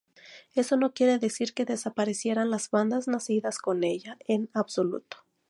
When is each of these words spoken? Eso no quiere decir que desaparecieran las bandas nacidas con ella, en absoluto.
Eso 0.55 0.77
no 0.77 0.95
quiere 0.95 1.19
decir 1.19 1.53
que 1.53 1.63
desaparecieran 1.63 2.49
las 2.49 2.71
bandas 2.71 3.07
nacidas 3.07 3.59
con 3.59 3.83
ella, 3.83 4.17
en 4.27 4.49
absoluto. 4.55 5.17